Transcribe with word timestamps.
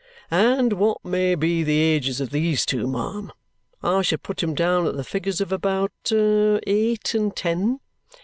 And 0.31 0.73
what 0.73 1.05
may 1.05 1.35
be 1.35 1.61
the 1.61 1.77
ages 1.79 2.19
of 2.19 2.31
these 2.31 2.65
two, 2.65 2.87
ma'am? 2.87 3.31
I 3.83 4.01
should 4.01 4.23
put 4.23 4.41
'em 4.41 4.55
down 4.55 4.87
at 4.87 4.95
the 4.97 5.03
figures 5.03 5.41
of 5.41 5.51
about 5.51 5.91
eight 6.11 7.13
and 7.13 7.35
ten." 7.35 7.79